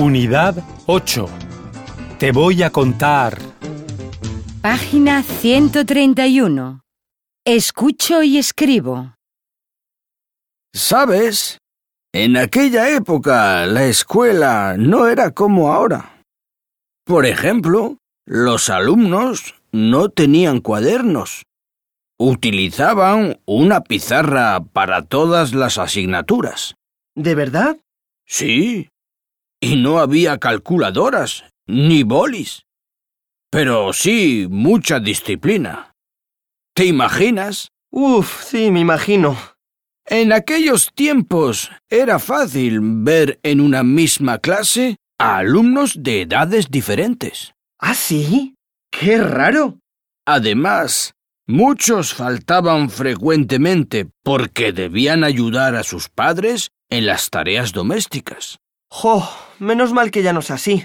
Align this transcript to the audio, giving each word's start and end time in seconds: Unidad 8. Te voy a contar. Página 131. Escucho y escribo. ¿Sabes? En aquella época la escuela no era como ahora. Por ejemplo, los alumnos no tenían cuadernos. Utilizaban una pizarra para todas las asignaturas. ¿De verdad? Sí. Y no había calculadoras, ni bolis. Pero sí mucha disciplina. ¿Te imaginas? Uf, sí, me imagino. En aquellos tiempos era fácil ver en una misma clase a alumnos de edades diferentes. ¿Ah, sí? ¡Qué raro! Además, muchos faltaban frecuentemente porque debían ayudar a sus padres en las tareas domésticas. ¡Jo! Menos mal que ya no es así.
Unidad 0.00 0.64
8. 0.86 1.28
Te 2.18 2.32
voy 2.32 2.62
a 2.62 2.70
contar. 2.70 3.38
Página 4.62 5.22
131. 5.22 6.80
Escucho 7.44 8.22
y 8.22 8.38
escribo. 8.38 9.12
¿Sabes? 10.72 11.58
En 12.14 12.38
aquella 12.38 12.96
época 12.96 13.66
la 13.66 13.84
escuela 13.84 14.74
no 14.78 15.06
era 15.06 15.32
como 15.32 15.70
ahora. 15.70 16.24
Por 17.04 17.26
ejemplo, 17.26 17.98
los 18.24 18.70
alumnos 18.70 19.54
no 19.70 20.08
tenían 20.08 20.60
cuadernos. 20.60 21.42
Utilizaban 22.18 23.38
una 23.44 23.82
pizarra 23.82 24.60
para 24.60 25.02
todas 25.02 25.52
las 25.52 25.76
asignaturas. 25.76 26.74
¿De 27.14 27.34
verdad? 27.34 27.76
Sí. 28.26 28.88
Y 29.60 29.76
no 29.76 29.98
había 29.98 30.38
calculadoras, 30.38 31.44
ni 31.66 32.02
bolis. 32.02 32.62
Pero 33.50 33.92
sí 33.92 34.46
mucha 34.48 35.00
disciplina. 35.00 35.94
¿Te 36.74 36.86
imaginas? 36.86 37.72
Uf, 37.90 38.44
sí, 38.44 38.70
me 38.70 38.80
imagino. 38.80 39.36
En 40.06 40.32
aquellos 40.32 40.92
tiempos 40.94 41.70
era 41.88 42.18
fácil 42.18 42.80
ver 42.80 43.38
en 43.42 43.60
una 43.60 43.82
misma 43.82 44.38
clase 44.38 44.96
a 45.18 45.36
alumnos 45.36 46.02
de 46.02 46.22
edades 46.22 46.70
diferentes. 46.70 47.52
¿Ah, 47.78 47.94
sí? 47.94 48.54
¡Qué 48.90 49.18
raro! 49.18 49.78
Además, 50.26 51.14
muchos 51.46 52.14
faltaban 52.14 52.88
frecuentemente 52.88 54.08
porque 54.22 54.72
debían 54.72 55.22
ayudar 55.22 55.74
a 55.76 55.82
sus 55.82 56.08
padres 56.08 56.70
en 56.88 57.06
las 57.06 57.30
tareas 57.30 57.72
domésticas. 57.72 58.58
¡Jo! 58.90 59.22
Menos 59.60 59.92
mal 59.92 60.10
que 60.10 60.22
ya 60.22 60.32
no 60.32 60.40
es 60.40 60.50
así. 60.50 60.84